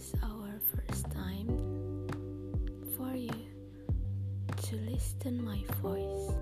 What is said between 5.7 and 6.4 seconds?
voice.